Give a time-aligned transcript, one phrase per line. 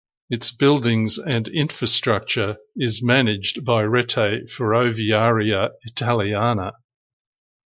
[0.31, 6.71] Its buildings and infrastructure is managed by Rete Ferroviaria Italiana.